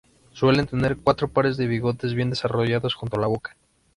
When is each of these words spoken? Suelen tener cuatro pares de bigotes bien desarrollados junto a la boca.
Suelen 0.33 0.65
tener 0.65 0.97
cuatro 0.97 1.27
pares 1.27 1.57
de 1.57 1.67
bigotes 1.67 2.15
bien 2.15 2.31
desarrollados 2.31 2.95
junto 2.95 3.17
a 3.17 3.19
la 3.19 3.27
boca. 3.27 3.55